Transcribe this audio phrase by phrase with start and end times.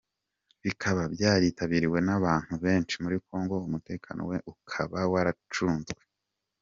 [0.63, 6.01] bikaba byaritabiriwe nabantu benshi, muri Congo umutekano we ukaba warucunnzwe.